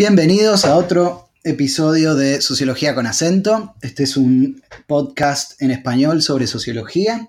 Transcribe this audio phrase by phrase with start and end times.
[0.00, 3.74] Bienvenidos a otro episodio de Sociología con acento.
[3.82, 7.28] Este es un podcast en español sobre sociología.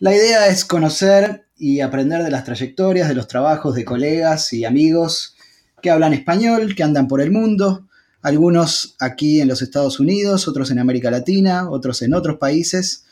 [0.00, 4.66] La idea es conocer y aprender de las trayectorias, de los trabajos de colegas y
[4.66, 5.34] amigos
[5.80, 7.88] que hablan español, que andan por el mundo,
[8.20, 13.06] algunos aquí en los Estados Unidos, otros en América Latina, otros en otros países.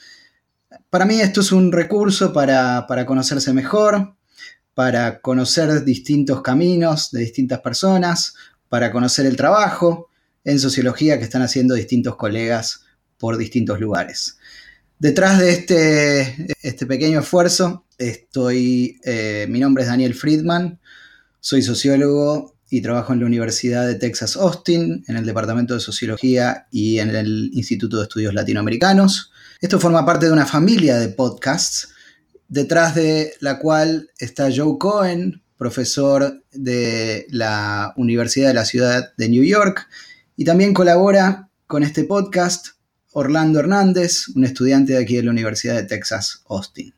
[0.91, 4.17] Para mí esto es un recurso para, conocerse mejor,
[4.75, 8.35] para conocer distintos caminos de distintas personas,
[8.73, 10.09] para conocer el trabajo
[10.45, 12.87] en sociología que están haciendo distintos colegas
[13.19, 14.39] por distintos lugares.
[14.99, 20.81] Detrás de este, este pequeño esfuerzo estoy, eh, mi nombre es Daniel Friedman,
[21.39, 26.67] soy sociólogo y trabajo en la Universidad de Texas Austin, en el Departamento de Sociología
[26.71, 29.33] y en el Instituto de Estudios Latinoamericanos.
[29.61, 31.91] Esto forma parte de una familia de podcasts,
[32.49, 39.29] detrás de la cual está Joe Cohen, profesor de la Universidad de la Ciudad de
[39.29, 39.87] New York,
[40.35, 42.67] y también colabora con este podcast
[43.13, 46.93] Orlando Hernández, un estudiante de aquí de la Universidad de Texas Austin.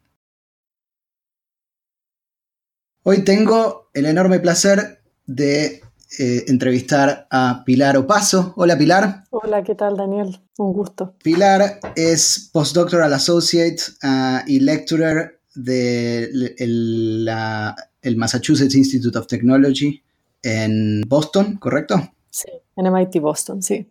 [3.03, 5.83] Hoy tengo el enorme placer de
[6.19, 8.55] eh, entrevistar a Pilar Opaso.
[8.57, 9.25] Hola Pilar.
[9.29, 10.41] Hola, ¿qué tal Daniel?
[10.57, 11.15] Un gusto.
[11.23, 17.29] Pilar es Postdoctoral Associate uh, y Lecturer del
[18.05, 20.03] de Massachusetts Institute of Technology
[20.43, 22.13] en Boston, ¿correcto?
[22.31, 23.87] Sí, en MIT Boston, sí.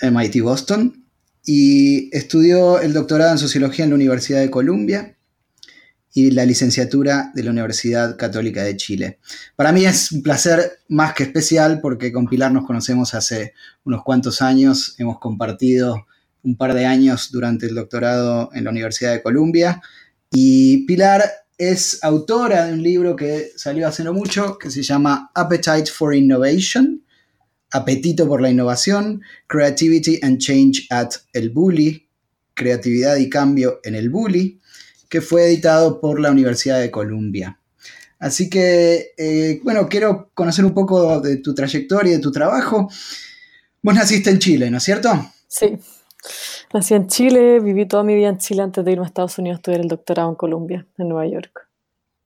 [0.00, 1.04] MIT Boston.
[1.44, 5.16] Y estudió el doctorado en Sociología en la Universidad de Columbia
[6.12, 9.18] y la licenciatura de la Universidad Católica de Chile.
[9.54, 13.52] Para mí es un placer más que especial porque con Pilar nos conocemos hace
[13.84, 16.06] unos cuantos años, hemos compartido
[16.42, 19.82] un par de años durante el doctorado en la Universidad de Columbia
[20.30, 21.22] y Pilar
[21.58, 26.14] es autora de un libro que salió hace no mucho que se llama Appetite for
[26.14, 27.02] Innovation,
[27.72, 32.08] Apetito por la Innovación, Creativity and Change at el Bully,
[32.54, 34.60] Creatividad y Cambio en el Bully
[35.08, 37.60] que fue editado por la Universidad de Columbia.
[38.18, 42.88] Así que, eh, bueno, quiero conocer un poco de tu trayectoria y de tu trabajo.
[43.82, 45.32] Vos naciste en Chile, ¿no es cierto?
[45.46, 45.78] Sí,
[46.72, 49.56] nací en Chile, viví toda mi vida en Chile antes de irme a Estados Unidos
[49.56, 51.68] a estudiar el doctorado en Columbia, en Nueva York.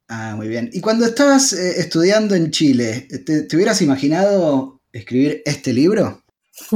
[0.09, 0.71] Ah, muy bien.
[0.73, 6.23] Y cuando estabas eh, estudiando en Chile, ¿te, hubieras imaginado escribir este libro?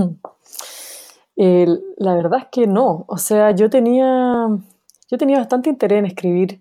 [1.37, 3.05] la verdad es que no.
[3.09, 4.49] O sea, yo tenía
[5.11, 6.61] yo tenía bastante interés en escribir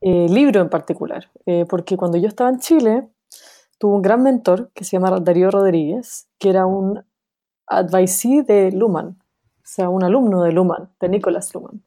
[0.00, 3.08] eh, libro en particular, eh, porque cuando yo estaba en Chile,
[3.78, 7.04] tuve un gran mentor que se llama Darío Rodríguez, que era un
[7.66, 9.18] advisee de Luhmann,
[9.66, 11.82] o sea, un alumno de Luhmann, de Nicolás Luhmann.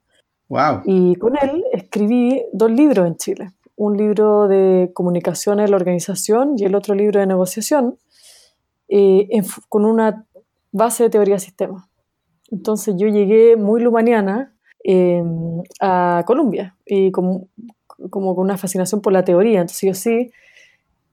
[0.50, 0.82] Wow.
[0.86, 6.56] Y con él escribí dos libros en Chile, un libro de comunicación en la organización
[6.58, 7.98] y el otro libro de negociación,
[8.88, 9.28] eh,
[9.70, 10.26] con una
[10.72, 11.86] base de teoría de sistemas.
[12.52, 17.50] Entonces yo llegué muy lumaniana Em, a Colombia y como,
[18.10, 19.60] como, con una fascinación por la teoría.
[19.60, 20.32] Entonces yo sí,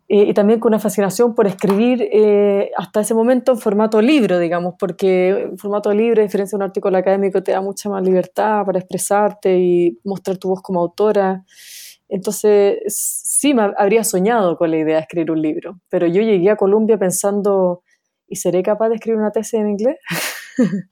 [0.08, 4.38] eh, y también con una fascinación por escribir eh, hasta ese momento en formato libro,
[4.38, 8.02] digamos, porque en formato libro, a diferencia de un artículo académico, te da mucha más
[8.02, 11.44] libertad para expresarte y mostrar tu voz como autora.
[12.08, 16.50] Entonces, sí me habría soñado con la idea de escribir un libro, pero yo llegué
[16.50, 17.82] a Colombia pensando,
[18.28, 19.96] ¿y seré capaz de escribir una tesis en inglés?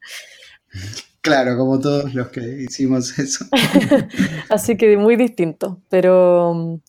[1.24, 3.46] Claro, como todos los que hicimos eso.
[4.50, 6.82] Así que muy distinto, pero,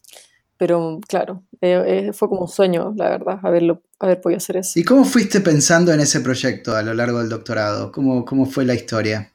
[0.58, 4.80] pero claro, eh, eh, fue como un sueño, la verdad, haberlo, haber podido hacer eso.
[4.80, 7.92] ¿Y cómo fuiste pensando en ese proyecto a lo largo del doctorado?
[7.92, 9.32] ¿Cómo, cómo fue la historia?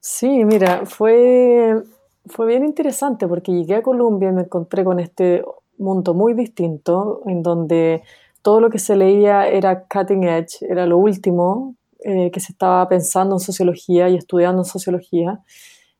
[0.00, 1.82] Sí, mira, fue,
[2.26, 5.44] fue bien interesante porque llegué a Colombia y me encontré con este
[5.78, 8.02] mundo muy distinto, en donde
[8.42, 12.88] todo lo que se leía era cutting edge, era lo último, eh, que se estaba
[12.88, 15.40] pensando en sociología y estudiando en sociología,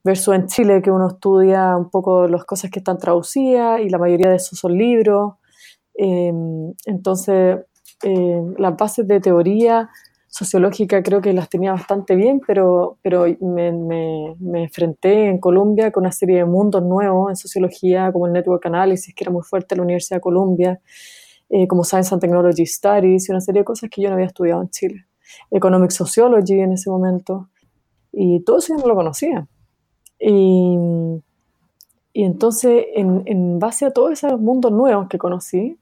[0.04, 3.98] versus en Chile que uno estudia un poco las cosas que están traducidas y la
[3.98, 5.34] mayoría de esos son libros.
[5.94, 7.58] Em, entonces,
[8.02, 9.90] em, las bases de teoría
[10.32, 16.12] sociológica creo que las tenía bastante bien, pero, pero me, enfrenté en Colombia con una
[16.12, 19.78] serie de mundos nuevos en sociología, como el Network Analysis, que era muy fuerte en
[19.80, 20.80] la Universidad de Columbia,
[21.50, 24.26] eh, como Science and Technology Studies y una serie de cosas que yo no había
[24.26, 25.06] estudiado en Chile.
[25.50, 27.50] Economic Sociology en ese momento,
[28.10, 29.46] y todo eso yo no lo conocía.
[30.24, 30.76] Y,
[32.12, 35.78] y entonces, en, en, base a todos esos mundos nuevos que conocí,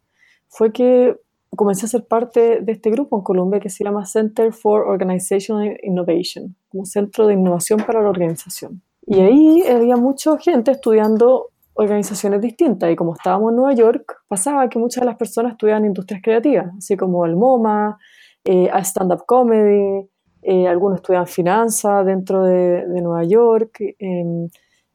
[0.49, 1.17] fue que
[1.55, 5.77] comencé a ser parte de este grupo en Colombia que se llama Center for Organizational
[5.83, 8.81] Innovation, como centro de innovación para la organización.
[9.07, 14.69] Y ahí había mucha gente estudiando organizaciones distintas y como estábamos en Nueva York, pasaba
[14.69, 17.99] que muchas de las personas estudiaban industrias creativas, así como el MoMA,
[18.45, 20.09] eh, stand-up comedy,
[20.43, 24.49] eh, algunos estudian finanzas dentro de, Nueva York, em,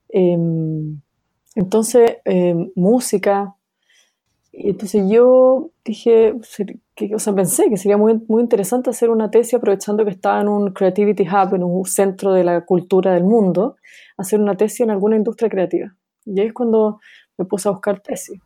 [0.09, 1.00] em,
[1.56, 3.56] entonces em, música.
[4.51, 6.33] Y entonces yo dije,
[6.95, 10.42] que, o sea, pensé que sería muy, muy interesante hacer una tesis aprovechando que estaba
[10.42, 13.75] en un Creativity Hub, en un centro de la cultura del mundo,
[14.18, 15.95] hacer una tesis en alguna industria creativa.
[16.25, 17.00] Y ahí es cuando
[17.38, 18.39] me puse a buscar tesis,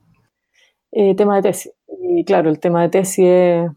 [0.92, 1.72] eh, tema de tesis.
[2.02, 3.72] Y claro, el tema de tesis es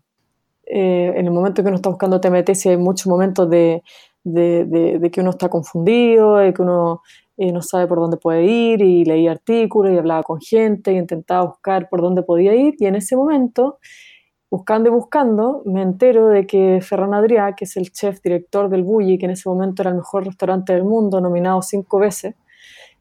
[0.74, 3.82] eh, en el momento que uno está buscando de tesis hay muchos momentos de,
[4.24, 7.02] que uno está confundido, de que uno
[7.36, 10.96] eh, no sabe por dónde puede ir y leí artículos y hablaba con gente y
[10.96, 13.80] intentaba buscar por dónde podía ir y en ese momento,
[14.50, 18.82] buscando y buscando, me entero de que Ferran Adrià, que es el chef director del
[18.82, 22.34] Bulli, que en ese momento era el mejor restaurante del mundo, nominado cinco veces,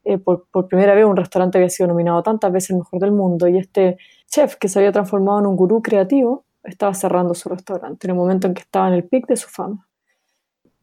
[0.03, 3.12] eh, por, por, primera vez un restaurante había sido nominado tantas veces el mejor del
[3.13, 3.97] mundo y este
[4.27, 8.17] chef que se había transformado en un gurú creativo, estaba cerrando su restaurante, en el
[8.17, 9.87] momento en que estaba en el pic de su fama.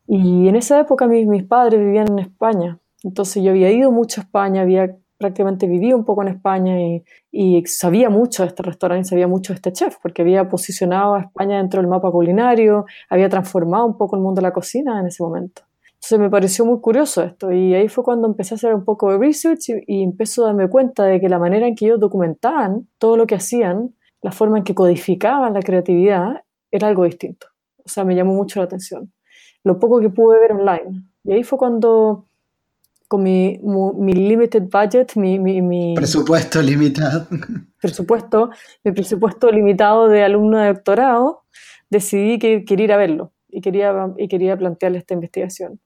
[0.07, 4.21] Y en esa época mis, mis padres vivían en España, entonces yo había ido mucho
[4.21, 8.63] a España, había prácticamente vivido un poco en España y, y, sabía mucho de este
[8.63, 12.87] restaurante, sabía mucho de este chef, porque había posicionado a España dentro del mapa culinario,
[13.11, 15.63] había transformado un poco el mundo de la cocina en ese momento.
[15.95, 19.11] Entonces me pareció muy curioso esto y ahí fue cuando empecé a hacer un poco
[19.11, 21.99] de research y, y empecé a darme cuenta de que la manera en que ellos
[21.99, 27.47] documentaban todo lo que hacían la forma en que codificaban la creatividad era algo distinto.
[27.85, 29.13] O sea, me llamó mucho la atención.
[29.65, 31.05] Lo poco que pude ver online.
[31.25, 32.29] Y ahí fue cuando,
[33.07, 37.27] con mi, mi limited budget, mi, mi, Presupuesto limitado.
[37.81, 38.51] Presupuesto,
[38.85, 41.45] mi presupuesto limitado de alumno de doctorado,
[41.91, 45.81] decidí que quería ir a verlo y quería, y quería plantearle esta investigación.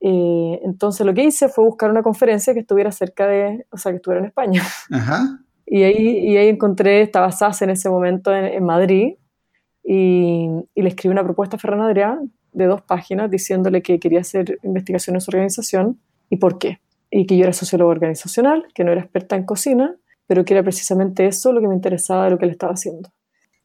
[0.00, 3.92] Eh, entonces lo que hice fue buscar una conferencia que estuviera cerca de, o sea,
[3.92, 4.62] que estuviera en España.
[4.90, 5.41] Ajá.
[5.66, 9.14] Y ahí, y ahí encontré, estaba SAS en ese momento en, Madrid
[9.84, 14.58] y, le escribí una propuesta a Ferran Adrián de dos páginas diciéndole que quería hacer
[14.62, 16.80] investigación en su organización y por qué.
[17.10, 20.62] Y que yo era sociólogo organizacional, que no era experta en cocina, pero que era
[20.62, 23.10] precisamente eso lo que me interesaba de lo que él estaba haciendo.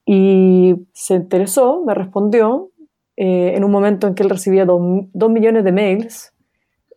[0.06, 2.72] Y se interesó, me respondió,
[3.18, 6.34] eh, en un momento en que él recibía dos, dos millones de mails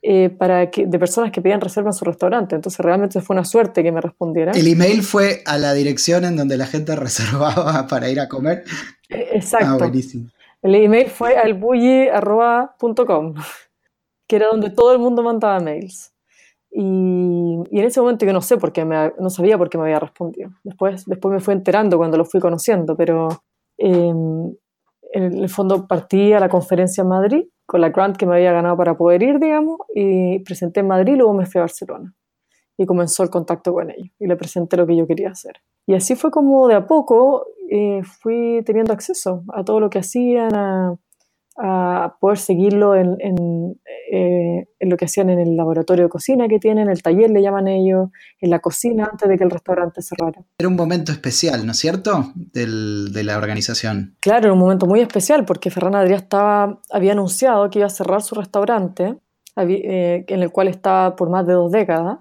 [0.03, 2.55] eh, para que, de personas que pedían reserva en su restaurante.
[2.55, 4.57] Entonces realmente fue una suerte que me respondieran.
[4.57, 8.65] El email fue a la dirección en donde la gente reservaba para ir a comer.
[9.11, 9.85] Eh, exacto.
[9.85, 9.91] Ah,
[10.63, 13.35] el email fue al bully.com,
[14.27, 16.13] que era donde todo el mundo mandaba mails.
[16.71, 19.77] Y, y, en ese momento yo no sé por qué me, no sabía por qué
[19.77, 20.51] me había respondido.
[20.63, 23.29] Después, después me fui enterando cuando lo fui conociendo, pero
[23.77, 24.55] em,
[25.13, 28.51] en el fondo partí a la conferencia en Madrid con la grant que me había
[28.51, 32.13] ganado para poder ir, digamos, y presenté en Madrid luego me fui a Barcelona.
[32.77, 35.53] Y comenzó el contacto con ellos y le presenté lo que yo quería hacer.
[35.87, 40.01] Y así fue como de a poco eh, fui teniendo acceso a todo lo que
[40.01, 40.99] hacían, a,
[41.63, 43.17] a poder seguirlo en,
[44.11, 47.43] eh, en, lo que hacían en el laboratorio de cocina que tienen, el taller le
[47.43, 48.09] llaman ellos,
[48.41, 50.43] en la cocina antes de que el restaurante cerrara.
[50.59, 54.17] Era un momento especial, ¿no es cierto?, Del, de la organización.
[54.21, 57.91] Claro, era un momento muy especial porque Ferran Adrià estaba, había anunciado que iba a
[57.91, 59.17] cerrar su restaurante,
[59.57, 62.19] eh, en el cual estaba por más de dos décadas,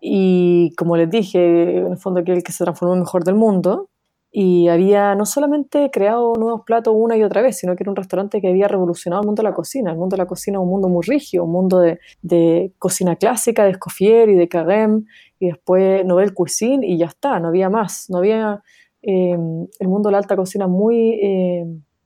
[0.00, 3.34] y como les dije, en el fondo que el que se transformó en mejor del
[3.34, 3.88] mundo,
[4.30, 7.96] y había no solamente creado nuevos platos una y otra vez, sino que era un
[7.96, 9.90] restaurante que había revolucionado el mundo de la cocina.
[9.90, 13.64] El mundo de la cocina es un mundo muy rígido, un mundo de, cocina clásica,
[13.64, 15.04] de Escoffier y de Carême,
[15.38, 18.10] y después Nouvelle Cuisine, y ya está, no había más.
[18.10, 18.62] No había
[19.00, 21.18] em, el mundo de la alta cocina muy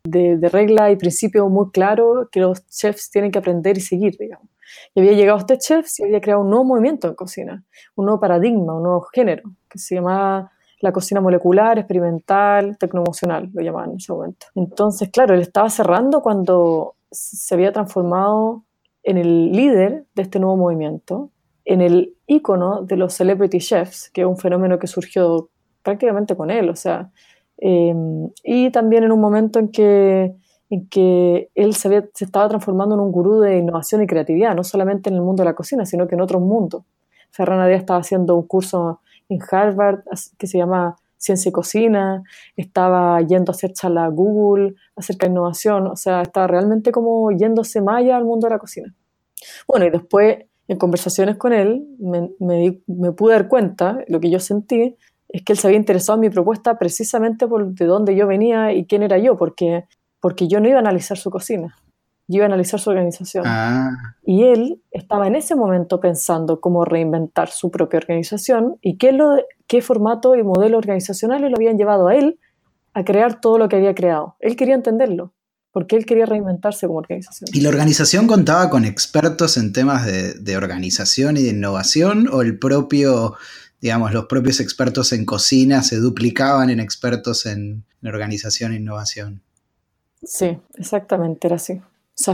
[0.04, 4.16] de, de, regla y principio muy claro que los chefs tienen que aprender y seguir,
[4.18, 4.48] digamos.
[4.94, 7.64] Y había llegado este chef y había creado un nuevo movimiento en cocina,
[7.94, 10.52] un nuevo paradigma, un nuevo género, que se llamaba
[10.82, 14.46] la cocina molecular, experimental, tecnoemocional, lo llamaban en ese momento.
[14.56, 18.64] Entonces, claro, él estaba cerrando cuando se había transformado
[19.04, 21.30] en el líder de este nuevo movimiento,
[21.64, 25.50] en el ícono de los celebrity chefs, que es un fenómeno que surgió
[25.84, 27.10] prácticamente con él, o sea,
[27.58, 30.34] em, y también en un momento en que,
[30.68, 34.64] en que él se, se estaba transformando en un gurú de innovación y creatividad, no
[34.64, 36.82] solamente en el mundo de la cocina, sino que en otros mundos.
[37.30, 39.00] Ferran Díaz estaba haciendo un curso
[39.32, 40.00] en Harvard
[40.38, 42.22] que se llama Ciencia y Cocina,
[42.56, 47.30] estaba yendo a hacer charla a Google acerca de innovación, o sea, estaba realmente como
[47.30, 48.92] yéndose más al mundo de la cocina.
[49.68, 52.30] Bueno, y después en conversaciones con él me,
[52.86, 54.96] me, pude dar cuenta, lo que yo sentí,
[55.28, 58.72] es que él se había interesado en mi propuesta precisamente por de dónde yo venía
[58.72, 59.84] y quién era yo, porque,
[60.20, 61.76] porque yo no iba a analizar su cocina.
[62.28, 63.44] Yo iba a analizar su organización.
[63.46, 64.16] Ah.
[64.24, 69.36] Y él estaba en ese momento pensando cómo reinventar su propia organización y qué, lo,
[69.66, 72.38] qué formato y modelo organizacionales lo habían llevado a él
[72.94, 74.36] a crear todo lo que había creado.
[74.40, 75.32] Él quería entenderlo,
[75.72, 77.48] porque él quería reinventarse como organización.
[77.52, 82.42] ¿Y la organización contaba con expertos en temas de, de organización y de innovación o
[82.42, 83.36] el propio
[83.82, 89.42] digamos, los propios expertos en cocina se duplicaban en expertos en, organización e innovación.
[90.22, 91.80] Sí, exactamente, era así.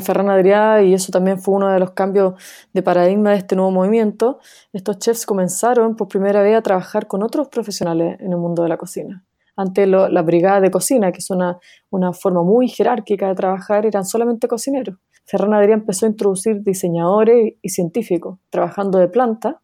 [0.00, 2.34] Ferran Adrià, y eso también fue uno de los cambios
[2.72, 4.38] de paradigma de este nuevo movimiento,
[4.72, 8.68] estos chefs comenzaron por primera vez a trabajar con otros profesionales en el mundo de
[8.68, 9.24] la cocina.
[9.56, 11.58] Antes la brigada de cocina, que es una,
[11.90, 14.96] una forma muy jerárquica de trabajar, eran solamente cocineros.
[15.24, 19.60] Ferran Adrià empezó a introducir diseñadores y científicos, trabajando de planta,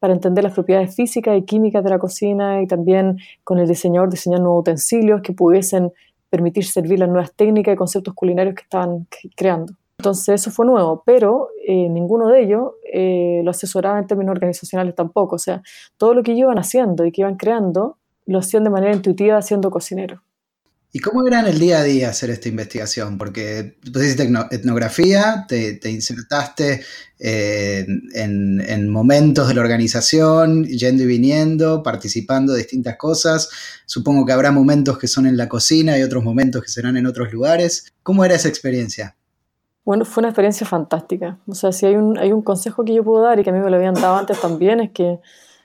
[0.00, 4.10] para entender las propiedades físicas y químicas de la cocina y también con el diseñador
[4.10, 5.92] diseñar nuevos utensilios que pudiesen
[6.30, 9.06] permitir servir las nuevas técnicas y conceptos culinarios que estaban
[9.36, 9.74] creando.
[9.98, 14.94] Entonces eso fue nuevo, pero eh, ninguno de ellos eh, lo asesoraba en términos organizacionales
[14.94, 15.36] tampoco.
[15.36, 15.62] O sea,
[15.98, 19.70] todo lo que iban haciendo y que iban creando lo hacían de manera intuitiva siendo
[19.70, 20.20] cocineros.
[20.92, 23.16] ¿Y cómo era en el día a día hacer esta investigación?
[23.16, 26.82] Porque tú hiciste etnografía, te, insertaste
[27.20, 33.50] eh, en, momentos de la organización, yendo y viniendo, participando de distintas cosas.
[33.86, 37.06] Supongo que habrá momentos que son en la cocina y otros momentos que serán en
[37.06, 37.92] otros lugares.
[38.02, 39.16] ¿Cómo era esa experiencia?
[39.84, 41.38] Bueno, fue una experiencia fantástica.
[41.46, 43.52] O sea, si hay un, hay un consejo que yo puedo dar y que a
[43.52, 45.20] mí me lo habían dado antes también, es que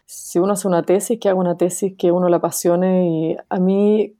[0.05, 3.59] si uno hace una tesis, que haga una tesis que uno la apasione y a
[3.59, 4.15] mí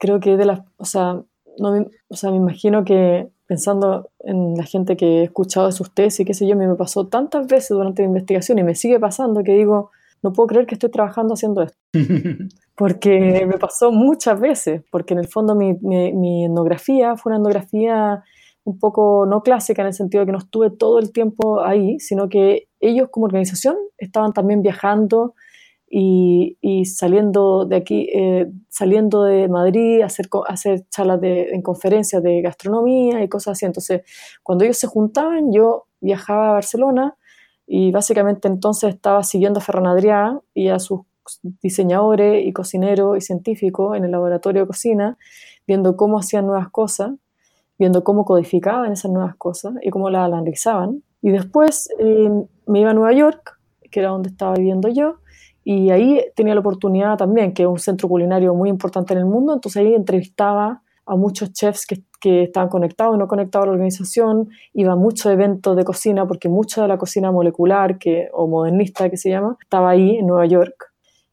[0.00, 1.22] creo que de las, o sea,
[1.58, 5.72] no me, o sea, me imagino que pensando en la gente que he escuchado de
[5.72, 8.98] sus tesis, qué sé yo, me pasó tantas veces durante la investigación y me sigue
[8.98, 9.90] pasando que digo,
[10.22, 11.78] no puedo creer que estoy trabajando haciendo esto.
[12.76, 17.36] Porque me pasó muchas veces, porque en el fondo mi, mi, mi, etnografía fue una
[17.36, 18.24] etnografía
[18.64, 22.00] un poco no clásica en el sentido de que no estuve todo el tiempo ahí,
[22.00, 25.34] sino que ellos como organización estaban también viajando,
[25.92, 32.40] y, saliendo de aquí, eh, saliendo de Madrid, hacer, hacer charlas de, en conferencias de
[32.42, 33.66] gastronomía y cosas así.
[33.66, 34.02] Entonces,
[34.44, 37.16] cuando ellos se juntaban, yo viajaba a Barcelona
[37.66, 41.00] y básicamente entonces estaba siguiendo a Ferran Adrià y a sus
[41.60, 45.18] diseñadores y cocineros y científicos en el laboratorio de cocina,
[45.66, 47.12] viendo cómo hacían nuevas cosas,
[47.78, 51.02] viendo cómo codificaban esas nuevas cosas y cómo las analizaban.
[51.20, 52.30] Y después eh,
[52.66, 53.58] me iba a Nueva York,
[53.90, 55.19] que era donde estaba viviendo yo,
[55.64, 59.26] y ahí tenía la oportunidad también, que es un centro culinario muy importante en el
[59.26, 63.66] mundo, entonces ahí entrevistaba a muchos chefs que, que estaban conectados y no conectados a
[63.66, 68.28] la organización, iba a muchos eventos de cocina, porque mucha de la cocina molecular que,
[68.32, 70.92] o modernista que se llama, estaba ahí en Nueva York.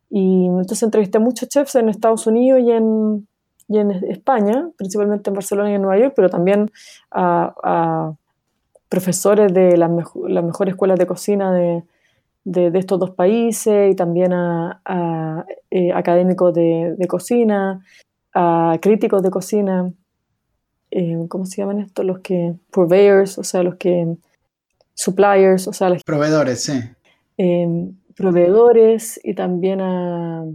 [0.10, 3.28] Y entonces entrevisté a muchos chefs en Estados Unidos y en,
[3.68, 6.72] y en España, principalmente en Barcelona y en Nueva York, pero también
[7.12, 8.14] a,
[8.90, 9.92] profesores de las,
[10.28, 11.84] las mejores escuelas de cocina de,
[12.48, 17.84] de, estos dos países y también a, eh, académicos de, cocina,
[18.34, 19.92] a críticos de cocina,
[20.92, 22.06] eh, ¿cómo se llaman estos?
[22.06, 24.16] Los que, purveyors, o sea, los que,
[24.94, 26.80] suppliers, o sea, los proveedores, sí.
[27.38, 30.46] Em, proveedores y también a,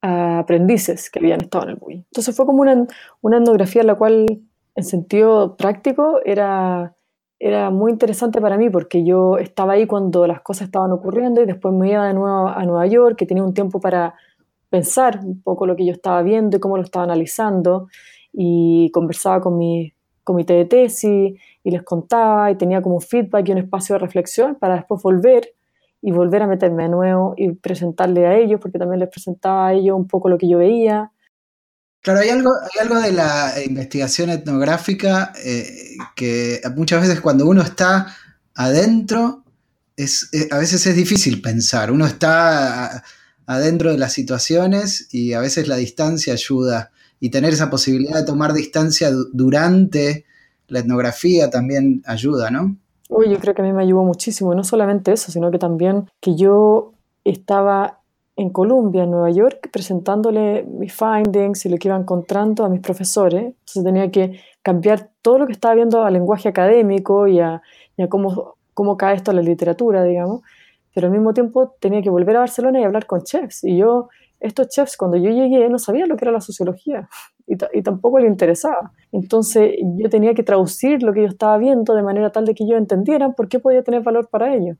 [0.00, 1.94] aprendices que habían estado en el MUI.
[1.94, 2.86] Entonces fue como una,
[3.20, 4.40] una etnografía en la cual,
[4.74, 6.96] en sentido práctico, era
[7.44, 11.46] era muy interesante para mí porque yo estaba ahí cuando las cosas estaban ocurriendo y
[11.46, 14.14] después me iba de nuevo a Nueva York, que tenía un tiempo para
[14.70, 17.88] pensar un poco lo que yo estaba viendo y cómo lo estaba analizando
[18.32, 23.48] y conversaba con mi comité de tesis y les contaba y tenía como un feedback
[23.48, 25.48] y un espacio de reflexión para después volver
[26.00, 29.72] y volver a meterme de nuevo y presentarle a ellos porque también les presentaba a
[29.72, 31.10] ellos un poco lo que yo veía
[32.02, 37.62] Claro, hay algo, hay algo de la investigación etnográfica eh, que muchas veces cuando uno
[37.62, 38.08] está
[38.54, 39.44] adentro,
[39.96, 41.92] eh, a veces es difícil pensar.
[41.92, 43.04] Uno está
[43.46, 46.90] adentro de las situaciones y a veces la distancia ayuda.
[47.20, 50.24] Y tener esa posibilidad de tomar distancia durante
[50.66, 52.76] la etnografía también ayuda, ¿no?
[53.08, 54.52] Uy, yo creo que a mí me ayudó muchísimo.
[54.52, 56.94] Y no solamente eso, sino que también que yo
[57.24, 58.01] estaba
[58.36, 62.80] en Columbia, en Nueva York, presentándole mis findings y lo que iba encontrando a mis
[62.80, 63.42] profesores.
[63.44, 67.62] Entonces tenía que cambiar todo lo que estaba viendo al lenguaje académico y a,
[68.08, 70.42] cómo, cómo cae esto en la literatura, digamos.
[70.94, 73.64] Pero al mismo tiempo tenía que volver a Barcelona y hablar con chefs.
[73.64, 74.08] Y yo,
[74.40, 77.08] estos chefs, cuando yo llegué, no sabían lo que era la sociología
[77.46, 78.92] y, y tampoco le interesaba.
[79.10, 82.64] Entonces yo tenía que traducir lo que yo estaba viendo de manera tal de que
[82.64, 84.78] ellos entendieran por qué podía tener valor para ellos.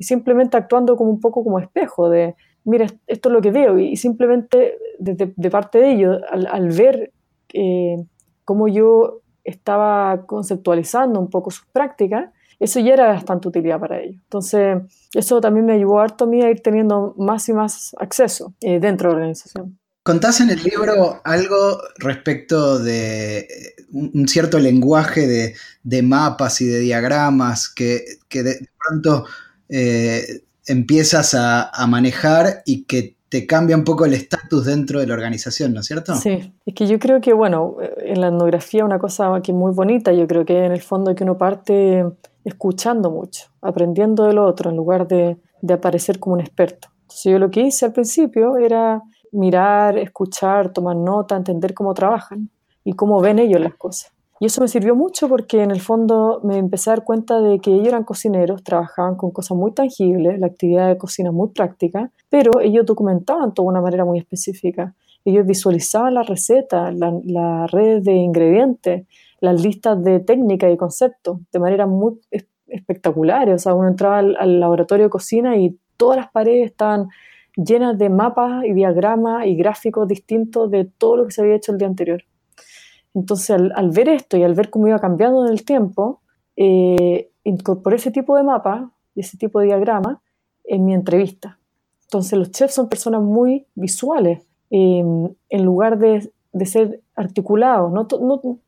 [0.00, 2.36] Y simplemente actuando como un poco como espejo de,
[2.68, 7.12] mira, esto es lo que veo, y simplemente de, parte de ellos, al, ver
[7.52, 7.96] eh,
[8.44, 14.20] cómo yo estaba conceptualizando un poco sus prácticas, eso ya era bastante utilidad para ellos.
[14.24, 14.82] Entonces,
[15.14, 18.80] eso también me ayudó harto a mí a ir teniendo más y más acceso eh,
[18.80, 19.78] dentro de la organización.
[20.02, 23.46] Contás en el libro algo respecto de eh,
[23.92, 29.24] un cierto lenguaje de, mapas y de diagramas que, de pronto
[30.68, 35.74] empiezas a, manejar y que te cambia un poco el estatus dentro de la organización,
[35.74, 36.14] ¿no es cierto?
[36.14, 39.72] Sí, es que yo creo que, bueno, en la etnografía una cosa que es muy
[39.72, 42.04] bonita, yo creo que en el fondo que uno parte
[42.44, 46.88] escuchando mucho, aprendiendo del otro en lugar de, de aparecer como un experto.
[47.02, 52.50] Entonces yo lo que hice al principio era mirar, escuchar, tomar nota, entender cómo trabajan
[52.84, 54.12] y cómo ven ellos las cosas.
[54.40, 57.58] Y eso me sirvió mucho porque en el fondo me empecé a dar cuenta de
[57.58, 62.12] que ellos eran cocineros, trabajaban con cosas muy tangibles, la actividad de cocina muy práctica,
[62.28, 64.94] pero ellos documentaban todo de una manera muy específica.
[65.24, 69.06] Ellos visualizaban las recetas, la, la red de ingredientes,
[69.40, 72.20] las listas de técnicas y conceptos de manera muy
[72.68, 73.48] espectacular.
[73.50, 77.08] O sea, uno entraba al, laboratorio de cocina y todas las paredes estaban
[77.56, 81.72] llenas de mapas y diagramas y gráficos distintos de todo lo que se había hecho
[81.72, 82.22] el día anterior.
[83.18, 86.20] Entonces, al, ver esto y al ver cómo iba cambiando en el tiempo,
[86.56, 90.20] eh, incorporé ese tipo de mapa y ese tipo de diagrama
[90.64, 91.58] en mi entrevista.
[92.04, 94.42] Entonces, los chefs son personas muy visuales.
[94.70, 95.02] Eh,
[95.48, 97.92] en lugar de de ser articulados.
[97.92, 98.06] No,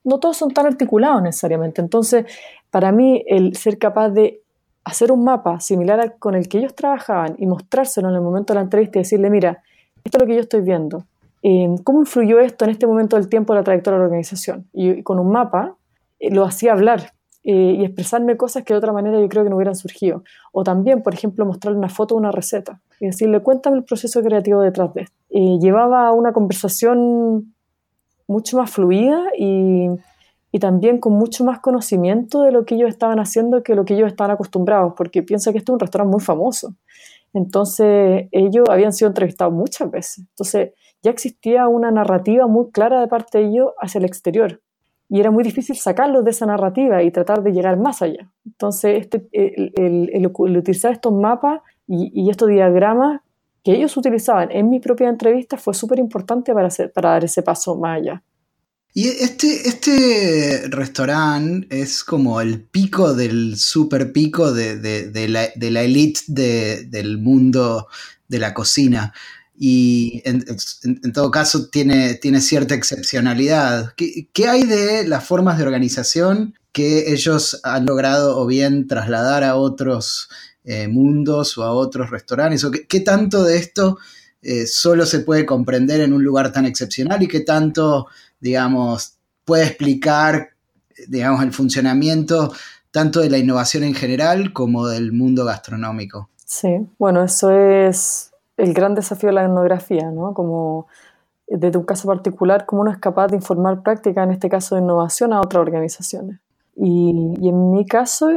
[0.04, 1.80] no, todos son tan articulados necesariamente.
[1.80, 2.26] Entonces,
[2.70, 4.42] para mí, el ser capaz de
[4.84, 8.58] hacer un mapa similar con el que ellos trabajaban y mostrárselo en el momento de
[8.58, 9.62] la entrevista y decirle, mira,
[10.04, 11.04] esto es lo que yo estoy viendo.
[11.42, 14.68] Eh, ¿Cómo influyó esto en este momento del tiempo la trayectoria de la organización?
[14.72, 15.76] Y, con un mapa
[16.18, 17.12] eh, lo hacía hablar
[17.44, 20.22] eh, y expresarme cosas que de otra manera yo creo que no hubieran surgido.
[20.52, 24.22] O también, por ejemplo, mostrarle una foto de una receta y decirle, cuéntame el proceso
[24.22, 25.16] creativo detrás de esto.
[25.30, 27.54] llevaba una conversación
[28.28, 29.88] mucho más fluida y,
[30.52, 33.94] y, también con mucho más conocimiento de lo que ellos estaban haciendo que lo que
[33.94, 36.74] ellos estaban acostumbrados, porque piensa que este es un restaurante muy famoso.
[37.32, 40.18] Entonces, ellos habían sido entrevistados muchas veces.
[40.30, 40.70] Entonces,
[41.02, 44.60] ya existía una narrativa muy clara de parte de ellos hacia el exterior.
[45.08, 48.30] Y era muy difícil sacarlos de esa narrativa y tratar de llegar más allá.
[48.46, 53.20] Entonces, este, el, el, el, utilizar estos mapas y, y estos diagramas
[53.64, 57.76] que ellos utilizaban en mi propia entrevista fue súper importante para, para dar ese paso
[57.76, 58.22] más allá.
[58.92, 64.74] Y este, este restaurante es como el pico del super pico de,
[65.28, 67.86] la, de la, elite del mundo
[68.26, 69.12] de la cocina.
[69.62, 73.92] Y en, todo caso tiene, tiene cierta excepcionalidad.
[73.94, 79.44] ¿Qué, ¿Qué, hay de las formas de organización que ellos han logrado o bien trasladar
[79.44, 80.30] a otros
[80.64, 82.64] eh, mundos o a otros restaurantes?
[82.64, 83.98] ¿O qué, tanto de esto
[84.40, 88.06] eh, solo se puede comprender en un lugar tan excepcional y qué tanto,
[88.40, 90.54] digamos, puede explicar,
[91.06, 92.50] digamos, el funcionamiento
[92.90, 96.30] tanto de la innovación en general como del mundo gastronómico?
[96.46, 98.29] Sí, bueno, eso es
[98.60, 100.34] el gran desafío de la etnografía, ¿no?
[100.34, 100.86] Como
[101.50, 104.82] desde un caso particular, cómo uno es capaz de informar práctica, en este caso de
[104.82, 106.38] innovación, a otras organizaciones.
[106.76, 107.10] Y,
[107.48, 108.30] en mi caso,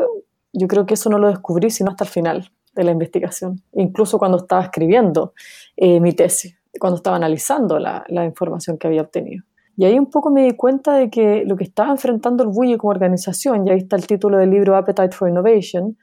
[0.51, 4.17] yo creo que eso no lo descubrí sino hasta el final de la investigación, incluso
[4.17, 5.33] cuando estaba escribiendo
[5.77, 9.43] eh, mi tesis, cuando estaba analizando la, información que había obtenido.
[9.77, 12.77] Y ahí un poco me di cuenta de que lo que estaba enfrentando el Bully
[12.77, 15.97] como organización, y ahí está el título del libro Appetite for Innovation,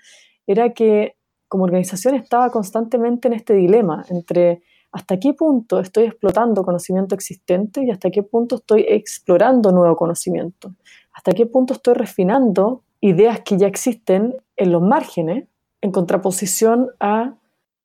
[0.46, 1.16] era que
[1.50, 7.82] como organización estaba constantemente en este dilema entre hasta qué punto estoy explotando conocimiento existente
[7.82, 10.72] y hasta qué punto estoy explorando nuevo conocimiento,
[11.12, 15.48] hasta qué punto estoy refinando ideas que ya existen en los márgenes,
[15.80, 17.34] en contraposición a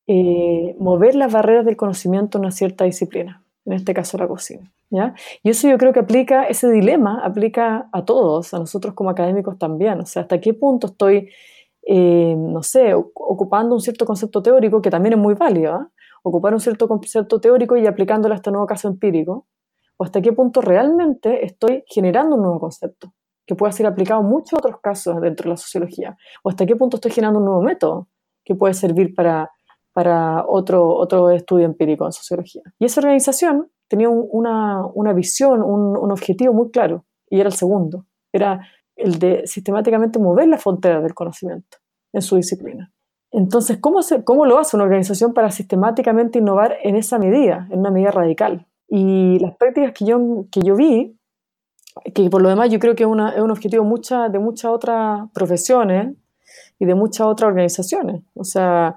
[0.06, 4.72] eh, mover las barreras del conocimiento en una cierta disciplina, en este caso la cocina.
[4.92, 5.16] ¿ya?
[5.42, 9.58] Y eso yo creo que aplica, ese dilema aplica a todos, a nosotros como académicos
[9.58, 10.00] también.
[10.02, 11.30] O sea, hasta qué punto estoy,
[11.86, 15.92] eh, no sé, ocupando un cierto concepto teórico, que también es muy válido, ¿ah?
[16.24, 19.48] ocupar un cierto concepto teórico y aplicándolo a este nuevo caso empírico,
[19.98, 23.14] o hasta qué punto realmente estoy generando un nuevo concepto
[23.46, 26.18] que pueda ser aplicado en muchos otros casos dentro de la sociología?
[26.44, 28.08] ¿O hasta qué punto estoy generando un nuevo método
[28.44, 29.52] que puede servir para,
[29.94, 32.64] para otro, otro estudio empírico en sociología?
[32.80, 37.56] Y esa organización tenía una, una, visión, un, un, objetivo muy claro, y era el
[37.56, 41.78] segundo, era el de sistemáticamente mover las fronteras del conocimiento
[42.14, 42.92] en su disciplina.
[43.32, 47.80] Entonces, ¿cómo, se, ¿cómo lo hace una organización para sistemáticamente innovar en esa medida, en
[47.80, 48.66] una medida radical?
[48.88, 51.20] Y las prácticas que yo, que yo vi
[52.14, 55.30] que por lo demás yo creo que es, es un objetivo mucha, de muchas otras
[55.34, 56.16] profesiones
[56.80, 58.24] y de muchas otras organizaciones.
[58.34, 58.96] O sea,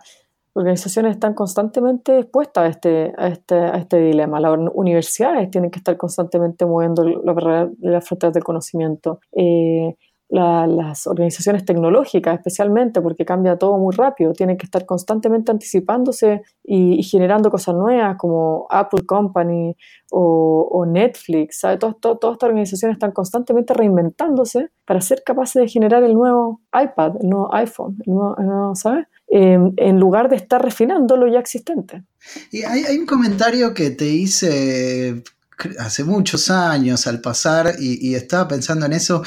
[0.58, 4.40] organizaciones están constantemente expuestas a este, a este, a este dilema.
[4.40, 9.20] Las universidades tienen que estar constantemente moviendo las fronteras del conocimiento.
[9.32, 9.96] Eh,
[10.28, 17.02] las organizaciones tecnológicas especialmente, porque cambia todo muy rápido, tienen que estar constantemente anticipándose y,
[17.02, 19.74] generando cosas nuevas como Apple Company
[20.10, 21.60] o, Netflix.
[21.60, 27.16] Todas, todas, estas organizaciones están constantemente reinventándose para ser capaces de generar el nuevo iPad,
[27.20, 29.06] el nuevo iPhone, el nuevo, ¿sabes?
[29.28, 32.04] En lugar de estar refinando lo ya existente.
[32.50, 35.22] Y hay, hay un comentario que te hice
[35.78, 39.22] hace muchos años al pasar y, estaba pensando en eso.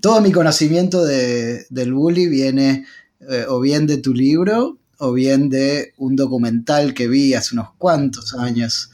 [0.00, 2.86] Todo mi conocimiento del bully viene
[3.20, 7.70] eh, o bien de tu libro o bien de un documental que vi hace unos
[7.78, 8.90] cuantos años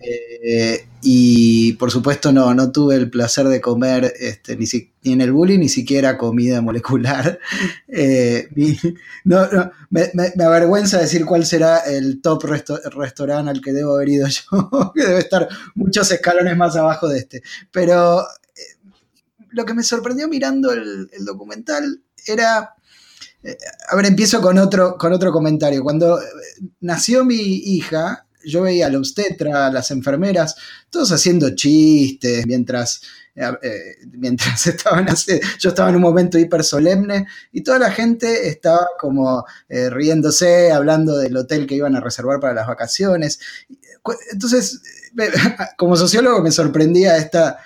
[0.00, 4.66] eh, y por supuesto no, no tuve el placer de comer este, ni,
[5.04, 7.38] en el bullying ni siquiera comida molecular.
[7.94, 8.48] Eh,
[9.24, 15.04] me, avergüenza decir cuál será el top restaurante al que debo haber ido yo, que
[15.04, 17.42] debe estar muchos escalones más abajo de este.
[17.70, 18.78] Pero eh,
[19.50, 22.74] lo que me sorprendió mirando el, documental era...
[23.88, 25.82] a ver, empiezo con otro, con otro comentario.
[25.82, 26.18] Cuando
[26.80, 30.56] nació mi hija, yo veía a la obstetra, a las enfermeras,
[30.90, 33.02] todos haciendo chistes mientras,
[33.34, 35.06] eh, eh, mientras estaban,
[35.58, 40.72] yo estaba en un momento hiper solemne y toda la gente estaba como eh, riéndose,
[40.72, 43.40] hablando del hotel que iban a reservar para las vacaciones.
[44.32, 44.82] Entonces,
[45.76, 47.58] como sociólogo me sorprendía esta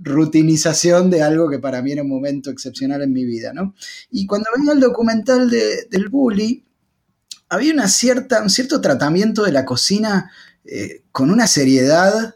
[0.00, 3.74] rutinización de algo que para mí era un momento excepcional en mi vida, ¿no?
[4.12, 6.65] Y cuando veía el documental del bully,
[7.48, 10.30] había una cierta, un cierto tratamiento de la cocina
[10.64, 12.34] eh, con una seriedad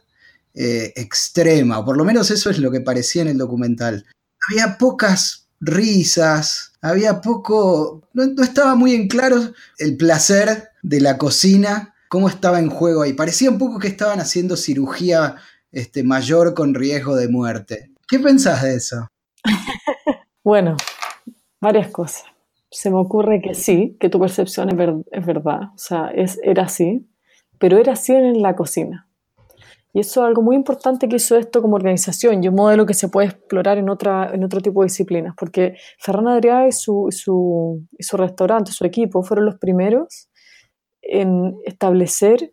[0.55, 4.07] eh, extrema, o por lo menos eso es lo que parecía en el documental.
[4.49, 11.95] Había pocas risas, había poco, no, estaba muy en claro el placer de la cocina,
[12.09, 13.13] cómo estaba en juego ahí.
[13.13, 15.37] Parecía un poco que estaban haciendo cirugía
[15.73, 17.93] este, mayor con riesgo de muerte.
[18.09, 19.09] ¿Qué pensás de eso?
[20.45, 20.77] bueno,
[21.61, 22.25] varias cosas
[22.71, 27.07] se me ocurre que sí, que tu percepción es, verdad, o sea, es, era así,
[27.59, 29.09] pero era así en la cocina.
[29.93, 32.95] Y eso es algo muy importante que hizo esto como organización y un modelo que
[32.95, 37.09] se puede explorar en, otra, en otro tipo de disciplinas, porque Ferran Adrià y su,
[37.11, 40.31] su, su restaurante, su equipo, fueron los primeros
[41.03, 42.53] en establecer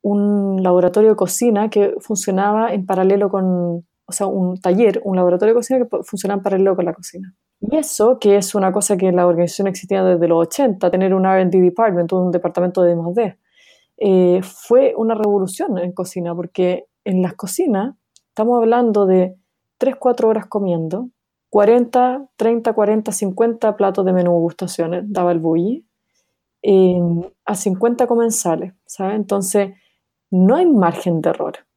[0.00, 5.52] un laboratorio de cocina que funcionaba en paralelo con, o sea, un taller, un laboratorio
[5.52, 7.34] de cocina que funcionaba en paralelo con la cocina.
[7.60, 11.24] Y eso, que es una cosa que la organización existía desde los 80, tener un
[11.26, 13.38] RD department, un departamento de D+D,
[13.98, 17.96] eh, fue una revolución en cocina, porque en las cocinas
[18.28, 19.36] estamos hablando de
[19.78, 21.10] 3-4 horas comiendo,
[21.50, 25.84] 40, 30, 40, 50 platos de menú gustaciones, daba el bully,
[27.44, 29.16] a 50 comensales, ¿sabes?
[29.16, 29.74] Entonces,
[30.30, 31.67] no hay margen de error.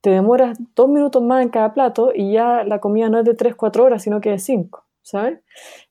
[0.00, 3.36] Te demoras dos minutos más en cada plato y ya la comida no es de
[3.36, 4.88] 3-4 horas, sino que de 5.
[5.08, 5.40] ¿sabes?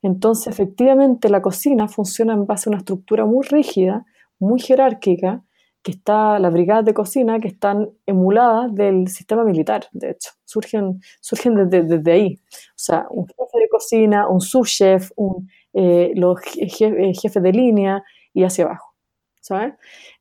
[0.04, 4.06] Entonces, efectivamente, la cocina funciona en base a una estructura muy rígida,
[4.40, 5.44] muy jerárquica,
[5.82, 11.02] que está, las brigadas de cocina que están emuladas del sistema militar, de hecho, surgen,
[11.22, 12.40] surgen desde, ahí.
[12.72, 18.04] O sea, un jefe de cocina, un subchef, un, eh, los eh, jefes de línea
[18.34, 18.87] y hacia abajo,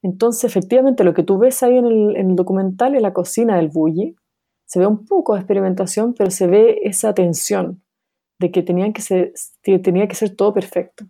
[0.02, 3.56] Entonces, efectivamente, lo que tú ves ahí en el, en el documental es la cocina
[3.56, 4.16] del bully,
[4.66, 7.82] se ve un poco de experimentación, pero se ve esa tensión,
[8.38, 11.06] de que, tenían que ser, tenía que ser todo perfecto.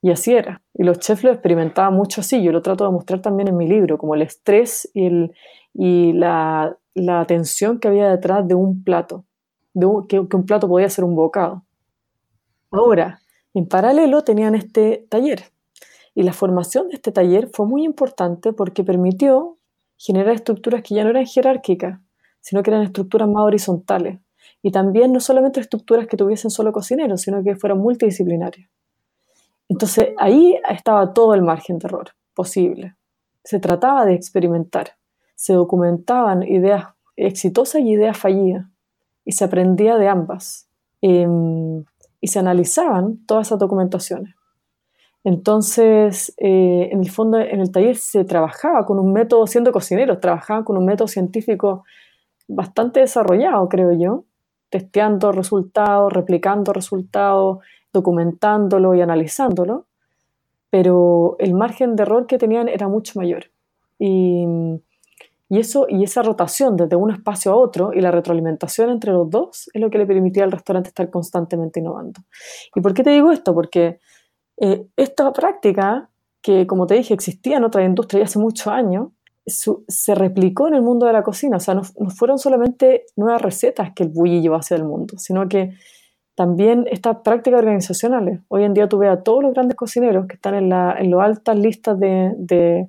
[0.00, 0.62] Y así era.
[0.74, 2.42] Y los chefs lo experimentaban mucho así.
[2.42, 7.80] Yo lo trato de mostrar también en mi libro, como el estrés y, la tensión
[7.80, 9.24] que había detrás de un plato,
[9.72, 11.64] de que, un plato podía ser un bocado.
[12.70, 13.20] Ahora,
[13.54, 15.53] en paralelo tenían este taller.
[16.14, 19.58] Y la formación de este taller fue muy importante porque permitió
[19.96, 22.00] generar estructuras que ya no eran jerárquicas,
[22.40, 24.20] sino que eran estructuras más horizontales,
[24.62, 28.68] y también no solamente estructuras que tuviesen solo cocineros, sino que fueran multidisciplinarias.
[29.68, 32.96] Entonces ahí estaba todo el margen de error posible.
[33.42, 34.96] Se trataba de experimentar,
[35.34, 38.66] se documentaban ideas exitosas y ideas fallidas,
[39.24, 40.68] y se aprendía de ambas,
[41.00, 41.84] em,
[42.20, 44.34] y se analizaban todas esas documentaciones.
[45.24, 50.20] Entonces, eh, en el fondo, en el taller se trabajaba con un método, siendo cocineros,
[50.20, 51.84] trabajaban con un método científico
[52.46, 54.24] bastante desarrollado, creo yo,
[54.68, 57.58] testeando resultados, replicando resultados,
[57.90, 59.86] documentándolo y analizándolo,
[60.68, 63.44] pero el margen de error que tenían era mucho mayor.
[63.98, 64.44] Y,
[65.48, 69.70] eso, y esa rotación desde un espacio a otro y la retroalimentación entre los dos
[69.72, 72.20] es lo que le permitía al restaurante estar constantemente innovando.
[72.74, 73.54] ¿Y por qué te digo esto?
[73.54, 74.00] Porque
[74.56, 76.10] eh, esta práctica
[76.42, 79.08] que, como te dije, existía en otra industria hace muchos años,
[79.46, 81.58] se replicó en el mundo de la cocina.
[81.58, 85.48] O sea, no, fueron solamente nuevas recetas que el bully llevó hacia el mundo, sino
[85.48, 85.74] que
[86.34, 88.40] también estas prácticas organizacionales.
[88.48, 91.10] Hoy en día tú ves a todos los grandes cocineros que están en, la, en
[91.10, 92.88] las altas listas de, de,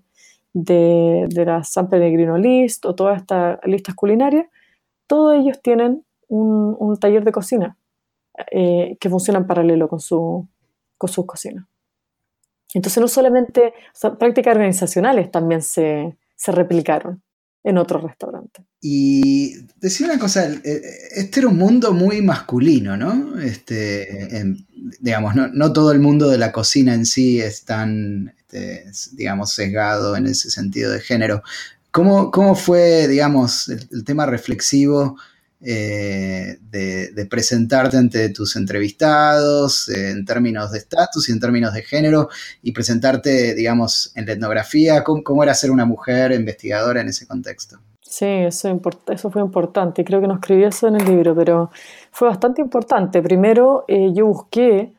[0.54, 4.48] de, la San Pellegrino List o todas estas listas culinarias,
[5.08, 7.78] todos ellos tienen un, taller de cocina
[8.52, 10.48] eh, que funciona en paralelo con, su,
[11.08, 11.66] sus cocinas.
[12.74, 13.74] Entonces no solamente,
[14.20, 17.24] prácticas organizacionales también se, se replicaron
[17.64, 18.64] en otros restaurantes.
[18.80, 23.40] Y decía una cosa, este era un mundo muy masculino, ¿no?
[23.40, 24.44] Este,
[25.00, 30.16] digamos, no, todo el mundo de la cocina en sí es tan, este, digamos, sesgado
[30.16, 31.42] en ese sentido de género.
[31.90, 35.18] ¿Cómo, cómo fue, digamos, el tema reflexivo
[35.68, 41.82] eh, de, presentarte ante tus entrevistados eh, en términos de estatus y en términos de
[41.82, 42.30] género
[42.62, 47.80] y presentarte, digamos, en la etnografía, ¿cómo, era ser una mujer investigadora en ese contexto?
[48.02, 48.80] Sí, eso,
[49.32, 50.06] fue importante.
[50.06, 51.72] Creo que no escribí eso en el libro, pero
[52.12, 53.24] fue bastante importante.
[53.24, 54.94] Primero, eh, yo busqué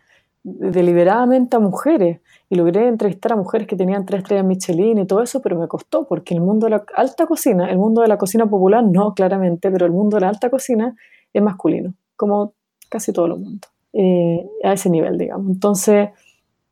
[0.49, 5.21] deliberadamente a mujeres y logré entrevistar a mujeres que tenían tres estrellas Michelin y todo
[5.21, 8.17] eso, pero me costó porque el mundo de la alta cocina, el mundo de la
[8.17, 10.95] cocina popular no, claramente, pero el mundo de la alta cocina
[11.33, 12.53] es masculino, como
[12.89, 15.51] casi todo el mundo, eh, a ese nivel, digamos.
[15.51, 16.11] Entonces,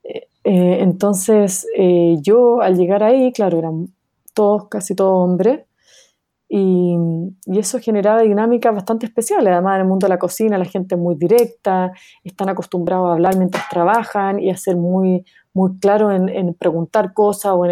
[0.05, 1.67] eh, eh, entonces
[2.23, 3.89] yo al llegar ahí, claro, eran
[4.35, 5.63] todos, casi todos hombres,
[6.57, 6.97] y,
[7.59, 9.53] eso generaba dinámicas bastante especiales.
[9.53, 13.15] Además, en el mundo de la cocina la gente es muy directa, están acostumbrados a
[13.15, 17.65] hablar mientras trabajan y a ser muy, muy claro en, preguntar cosas o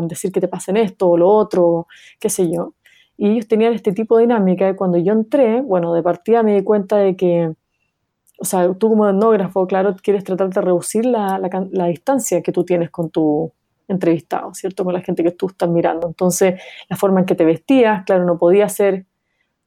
[0.00, 1.86] en, decir que te pasen esto o lo otro,
[2.18, 2.74] qué sé yo.
[3.16, 6.56] Y ellos tenían este tipo de dinámica y cuando yo entré, bueno, de partida me
[6.56, 7.54] di cuenta de que,
[8.40, 11.38] o sea, tú como etnógrafo, claro, quieres tratar de reducir la,
[11.70, 13.52] la distancia que tú tienes con tu
[13.90, 14.84] entrevistado, ¿cierto?
[14.84, 16.06] Con la gente que tú estás mirando.
[16.06, 19.06] Entonces, la forma en que te vestías, claro, no podía ser,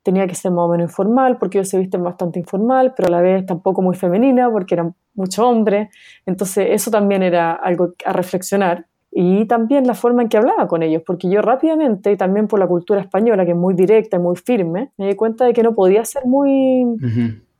[0.01, 3.11] tenía que ser más o menos informal, porque ellos se visten bastante informal, pero a
[3.11, 5.89] la vez tampoco muy femenina, porque eran muchos hombres.
[6.25, 8.87] Entonces, eso también era algo a reflexionar.
[9.15, 12.59] Y también la forma en que hablaba con ellos, porque yo rápidamente, y también por
[12.59, 15.61] la cultura española, que es muy directa y muy firme, me di cuenta de que
[15.61, 16.83] no podía ser muy,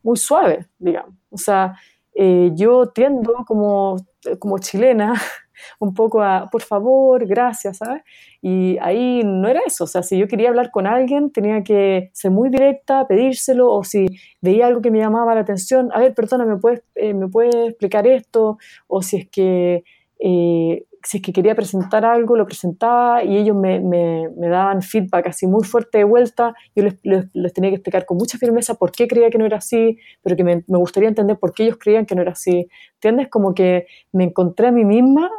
[0.02, 1.14] muy suave, digamos.
[1.30, 1.76] O sea,
[2.16, 3.98] eh, yo tiendo como,
[4.40, 5.14] como chilena
[5.80, 8.04] un poco a, por favor, gracias, ¿sabes?
[8.42, 12.10] Y ahí no era eso, o sea, si yo quería hablar con alguien, tenía que
[12.14, 14.06] ser muy directa, pedírselo, o si
[14.42, 17.56] veía algo que me llamaba la atención, a ver, perdona, ¿me puedes, eh, ¿me puedes
[17.70, 18.58] explicar esto?
[18.88, 19.84] O si es que...
[20.20, 24.82] Eh, si es que quería presentar algo, lo presentaba y ellos me, me, me daban
[24.82, 26.56] feedback así muy fuerte de vuelta.
[26.76, 26.96] Yo les,
[27.34, 30.36] les, tenía que explicar con mucha firmeza por qué creía que no era así, pero
[30.36, 32.68] que me, me, gustaría entender por qué ellos creían que no era así.
[32.96, 33.28] ¿Entiendes?
[33.30, 35.30] Como que me encontré a mí misma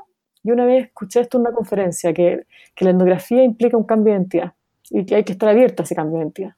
[0.45, 2.47] yo una vez escuché esto en una conferencia, que,
[2.79, 4.53] la endografía implica un cambio de identidad
[4.91, 6.55] y que hay que estar abierta a ese cambio de identidad.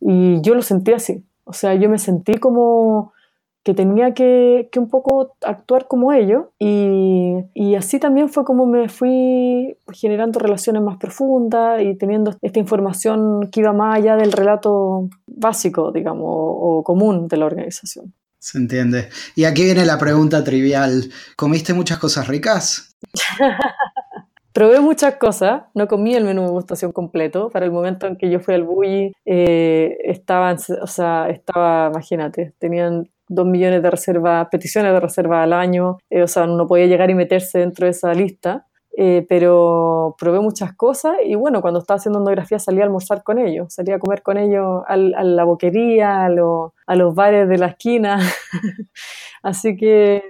[0.00, 1.24] Y yo lo sentí así.
[1.44, 3.12] O sea, yo me sentí como
[3.62, 8.90] que tenía que, un poco actuar como ellos y, y, así también fue como me
[8.90, 15.08] fui generando relaciones más profundas y teniendo esta información que iba más allá del relato
[15.26, 18.12] básico, digamos, o común de la organización.
[18.44, 19.08] Se entiende.
[19.34, 21.10] Y aquí viene la pregunta trivial.
[21.34, 22.93] ¿Comiste muchas cosas ricas?
[24.54, 27.50] Probé muchas cosas, no comí el menú de gustación completo.
[27.50, 32.54] Para el momento en que yo fui al Bulli, eh, estaban, o sea, estaba, imagínate,
[32.60, 36.86] tenían dos millones de reservas, peticiones de reserva al año, eh, o sea, no podía
[36.86, 38.66] llegar y meterse dentro de esa lista.
[38.96, 43.40] Eh, pero probé muchas cosas y bueno, cuando estaba haciendo etnografía salía a almorzar con
[43.40, 46.28] ellos, salía a comer con ellos a la boquería, a,
[46.86, 48.20] a los bares de la esquina,
[49.42, 50.22] así que...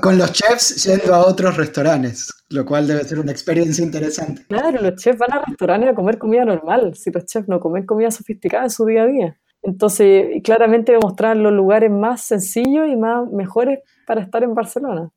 [0.00, 4.44] Con los chefs yendo a otros restaurantes, lo cual debe ser una experiencia interesante.
[4.48, 7.86] Claro, los chefs van a restaurantes a comer comida normal, si los chefs no comen
[7.86, 9.40] comida sofisticada en su día a día.
[9.62, 15.10] Entonces, claramente mostrar los lugares más sencillos y más mejores para estar en Barcelona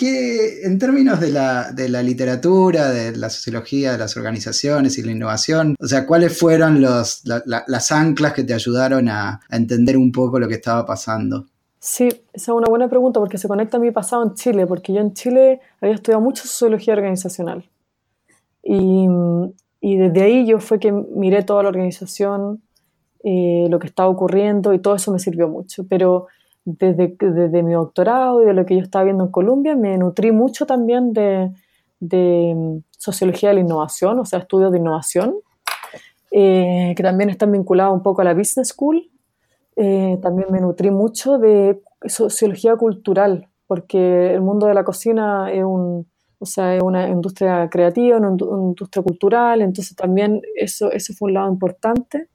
[0.00, 5.76] que en términos de la, literatura, de la sociología, de las organizaciones y la innovación,
[5.78, 10.48] o sea, ¿cuáles fueron los, las anclas que te ayudaron a, entender un poco lo
[10.48, 11.48] que estaba pasando?
[11.82, 14.92] Sí, esa es una buena pregunta porque se conecta a mi pasado en Chile, porque
[14.92, 17.64] yo en Chile había estudiado mucho sociología organizacional.
[18.62, 19.08] Y,
[19.80, 22.62] desde ahí yo fue que miré toda la organización,
[23.24, 25.86] eh, lo que estaba ocurriendo y todo eso me sirvió mucho.
[25.88, 26.26] Pero
[26.66, 30.32] desde, desde, mi doctorado y de lo que yo estaba viendo en Colombia, me nutrí
[30.32, 31.50] mucho también de,
[31.98, 35.36] de mm, sociología de la innovación, o sea, estudios de innovación,
[36.30, 39.09] eh, que también están vinculados un poco a la Business School.
[39.82, 45.64] Eh, también me nutrí mucho de sociología cultural, porque el mundo de la cocina es
[45.64, 46.06] un,
[46.38, 51.34] o sea, es una industria creativa, una, industria cultural, entonces también eso, eso fue un
[51.34, 52.28] lado importante.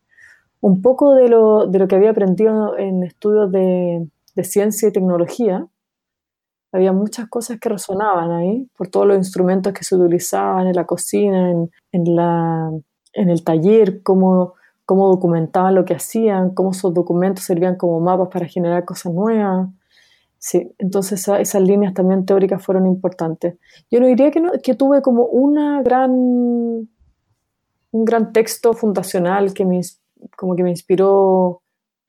[0.59, 4.91] Un poco de lo, de lo que había aprendido en estudios de, de ciencia y
[4.91, 5.67] tecnología,
[6.71, 10.85] había muchas cosas que resonaban ahí, por todos los instrumentos que se utilizaban en la
[10.85, 12.71] cocina, en, en, la,
[13.13, 18.29] en el taller, cómo, cómo documentaban lo que hacían, cómo esos documentos servían como mapas
[18.29, 19.69] para generar cosas nuevas.
[20.37, 23.55] Sí, entonces esas líneas también teóricas fueron importantes.
[23.89, 29.65] Yo no diría que, no, que tuve como una gran, un gran texto fundacional que
[29.65, 29.81] me,
[30.37, 31.61] como que me inspiró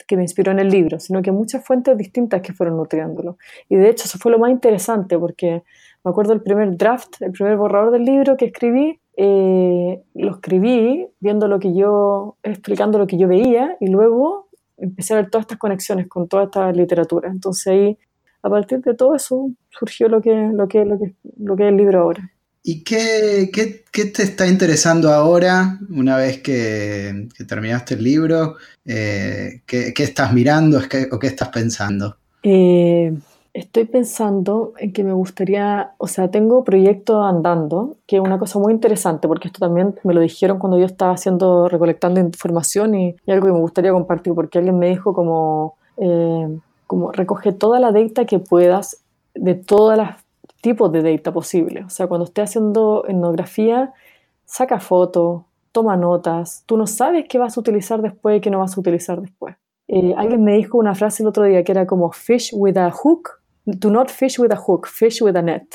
[0.07, 3.39] que me inspiró en el libro, sino que muchas fuentes distintas que fueron nutriéndolo.
[3.69, 5.65] Y de hecho eso fue lo más interesante porque
[6.05, 11.07] me acuerdo el primer draft, el primer borrador del libro que escribí, eh, lo escribí
[11.21, 15.45] viendo lo que yo, explicando lo que yo veía y luego empecé a ver todas
[15.45, 17.31] estas conexiones con toda esta literatura.
[17.31, 17.99] Entonces ahí
[18.43, 21.69] a partir de todo eso surgió lo que, lo que, lo que, lo que es
[21.71, 22.31] el libro ahora.
[22.63, 28.57] ¿Y qué, qué, qué, te está interesando ahora, una vez que, que terminaste el libro?
[28.85, 30.81] Eh, ¿qué, ¿qué, estás mirando
[31.13, 32.17] o qué estás pensando?
[32.43, 33.13] Eh,
[33.59, 38.59] estoy pensando en que me gustaría, o sea, tengo proyectos andando, que es una cosa
[38.59, 43.17] muy interesante, porque esto también me lo dijeron cuando yo estaba haciendo, recolectando información y,
[43.27, 45.75] algo que me gustaría compartir, porque alguien me dijo como...
[45.99, 49.03] Eh, como recoge toda la data que puedas
[49.35, 50.09] de todos los
[50.61, 51.85] tipos de data posibles.
[51.85, 53.93] O sea, cuando estés haciendo etnografía,
[54.45, 55.43] saca fotos,
[55.73, 58.81] toma notas, tú no sabes qué vas a utilizar después y qué no vas a
[58.81, 59.57] utilizar después.
[59.89, 62.91] Eh, alguien me dijo una frase el otro día que era como fish with a
[62.91, 63.31] hook,
[63.67, 65.67] do not fish with a hook, fish with a net.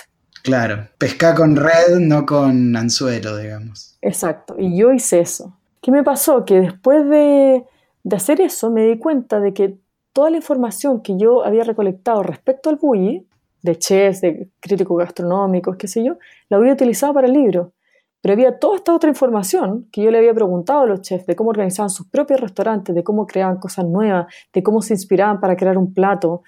[0.44, 3.98] Claro, pesca con red, no con anzuelo, digamos.
[4.02, 5.56] Exacto, y yo hice eso.
[5.82, 6.46] ¿Qué me pasó?
[6.46, 7.64] Que después de,
[8.04, 9.78] de hacer eso me di cuenta de que
[10.14, 13.28] toda la información que yo había recolectado respecto al bully,
[13.62, 16.18] de chefs, de críticos gastronómicos, qué sé yo,
[16.50, 17.74] la había utilizado para el libro.
[18.22, 21.36] Pero había toda esta otra información que yo le había preguntado a los chefs de
[21.36, 25.56] cómo organizaban sus propios restaurantes, de cómo creaban cosas nuevas, de cómo se inspiraban para
[25.56, 26.44] crear un plato,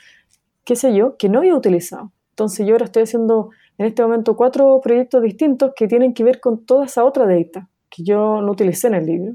[0.66, 2.12] qué sé yo, que no había utilizado.
[2.32, 6.40] Entonces yo ahora estoy haciendo en este momento cuatro proyectos distintos que tienen que ver
[6.40, 9.34] con toda esa otra data que yo no utilicé en el libro.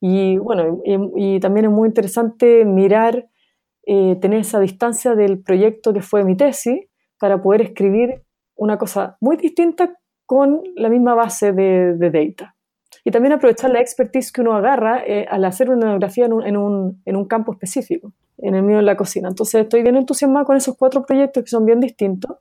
[0.00, 3.28] Y bueno, y también es muy interesante mirar
[3.84, 6.86] eh, tener esa distancia del proyecto que fue mi tesis
[7.18, 8.22] para poder escribir
[8.56, 12.54] una cosa muy distinta con la misma base de, data.
[13.04, 16.46] Y también aprovechar la expertise que uno agarra eh, al hacer una etnografía en un,
[16.46, 19.28] en, un, en un, campo específico, en el mío de la cocina.
[19.28, 22.36] Entonces estoy bien entusiasmada con esos cuatro proyectos que son bien distintos.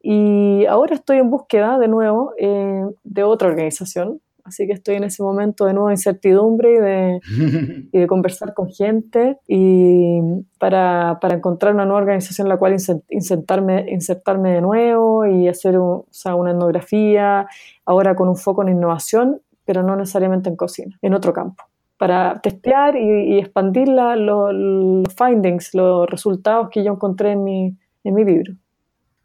[0.00, 5.04] Y ahora estoy en búsqueda de nuevo eh, de otra organización Así que estoy en
[5.04, 7.20] ese momento de nueva incertidumbre y de,
[7.92, 10.20] y de conversar con gente y
[10.58, 12.74] para, para, encontrar una nueva organización en la cual
[13.10, 17.46] insertarme, insertarme de nuevo y hacer o sea, una etnografía,
[17.84, 21.64] ahora con un foco en innovación, pero no necesariamente en cocina, en otro campo
[21.98, 28.14] para testear y, expandir la, los findings, los resultados que yo encontré en mi, en
[28.14, 28.54] mi libro.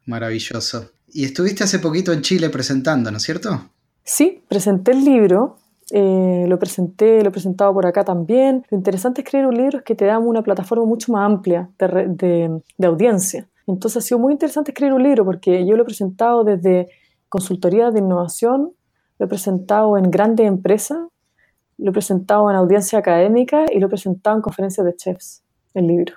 [0.05, 0.91] Maravilloso.
[1.13, 3.69] Y estuviste hace poquito en Chile presentando, ¿no es cierto?
[4.03, 5.57] Sí, presenté el libro,
[5.91, 8.65] eh, lo presenté, lo he presentado por acá también.
[8.69, 11.69] Lo interesante es escribir un libro es que te da una plataforma mucho más amplia
[11.77, 13.47] de, audiencia.
[13.67, 16.87] Entonces ha sido muy interesante escribir un libro porque yo lo he presentado desde
[17.29, 18.73] consultoría de innovación,
[19.19, 20.97] lo he presentado en grandes empresas,
[21.77, 25.87] lo he presentado en audiencia académica y lo he presentado en conferencias de chefs, el
[25.87, 26.13] libro.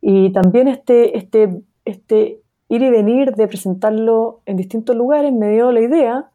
[0.00, 5.72] Y también este, este, este ir y venir de presentarlo en distintos lugares me dio
[5.72, 6.30] la idea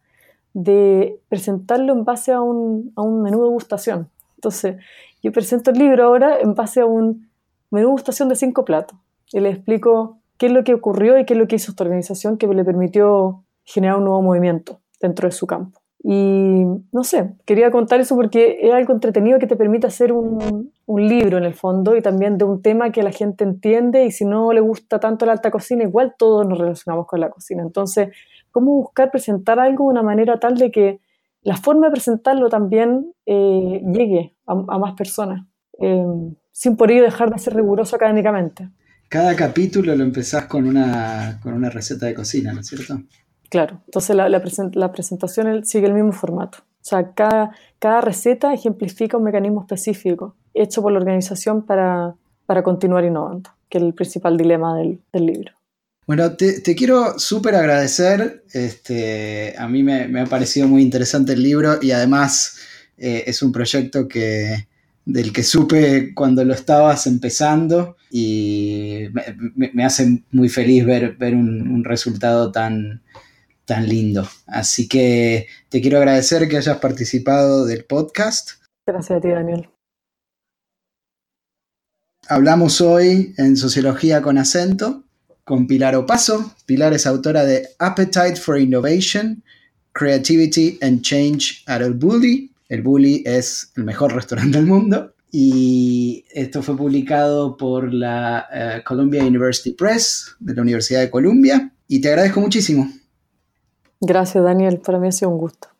[0.53, 4.09] de presentarlo en base a un, a un menú de gustación.
[4.35, 4.77] Entonces,
[5.21, 7.29] yo presento el libro ahora en base a un
[7.71, 8.97] menú de gustación de cinco platos
[9.31, 11.83] y le explico qué es lo que ocurrió y qué es lo que hizo esta
[11.83, 15.82] organización que le permitió generar un nuevo movimiento dentro de su campo.
[16.05, 20.71] Y no sé, quería contar eso porque es algo entretenido que te permite hacer un,
[20.85, 24.25] libro en el fondo y también de un tema que la gente entiende y si
[24.25, 27.63] no le gusta tanto la alta cocina, igual todos nos relacionamos con la cocina.
[27.63, 28.09] Entonces,
[28.51, 30.99] cómo buscar presentar algo de una manera tal de que
[31.41, 35.45] la forma de presentarlo también eh, llegue a, más personas,
[35.79, 36.05] eh,
[36.51, 38.69] sin por ello dejar de ser riguroso académicamente.
[39.09, 42.99] Cada capítulo lo empezás con una, con una receta de cocina, ¿no es cierto?
[43.53, 46.57] Claro, entonces la, la, presentación sigue el mismo formato.
[46.57, 52.15] O sea, cada, cada, receta ejemplifica un mecanismo específico hecho por la organización para,
[52.47, 55.51] para continuar innovando, que es el principal dilema del, del libro.
[56.07, 58.43] Bueno, te, quiero súper agradecer.
[58.53, 62.57] Este, a mí me, ha parecido muy interesante el libro y además
[62.97, 64.67] eh, es un proyecto que,
[65.05, 69.09] del que supe cuando lo estabas empezando y
[69.53, 73.03] me, hace muy feliz ver, ver un, resultado tan,
[73.65, 74.27] tan lindo.
[74.47, 78.51] Así que te quiero agradecer que hayas participado del podcast.
[78.85, 79.69] Gracias a ti, Daniel.
[82.27, 85.03] Hablamos hoy en Sociología con acento
[85.43, 86.53] con Pilar Opaso.
[86.65, 89.43] Pilar es autora de Appetite for Innovation,
[89.91, 92.51] Creativity and Change at El Bully.
[92.69, 95.13] El Bully es el mejor restaurante del mundo.
[95.31, 101.71] Y esto fue publicado por la eh, Columbia University Press de la Universidad de Columbia.
[101.87, 102.89] Y te agradezco muchísimo.
[104.05, 104.79] Gracias, Daniel.
[104.79, 105.72] Para mí ha sido un gusto.